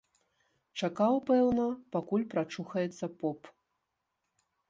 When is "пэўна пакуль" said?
1.27-2.25